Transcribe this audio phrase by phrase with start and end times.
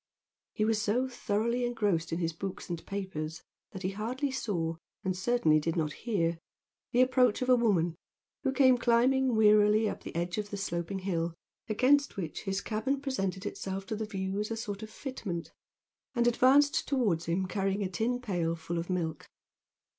[0.53, 5.15] He was so thoroughly engrossed in his books and papers that he hardly saw, and
[5.15, 6.39] certainly did not hear,
[6.91, 7.93] the approach of a woman
[8.41, 11.35] who came climbing wearily up the edge of the sloping hill
[11.69, 15.51] against which his cabin presented itself to the view as a sort of fitment,
[16.15, 19.27] and advanced towards him carrying a tin pail full of milk.